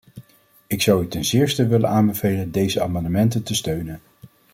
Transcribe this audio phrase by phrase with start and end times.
[0.67, 3.99] Ik zou u ten zeerste willen aanbevelen deze amendementen te steunen.